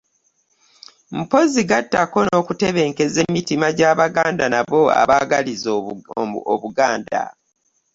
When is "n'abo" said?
4.49-4.81